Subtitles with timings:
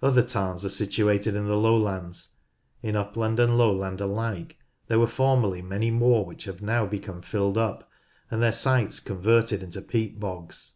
[0.00, 2.34] Other tarns are situated in the lowlands.
[2.84, 7.58] In upland and lowland alike there were formerly many more which have now become filled
[7.58, 7.90] up,
[8.30, 10.74] and their sites converted into peat bogs.